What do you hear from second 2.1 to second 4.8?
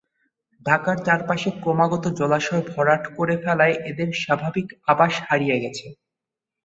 জলাশয় ভরাট করে ফেলায় এদের স্বাভাবিক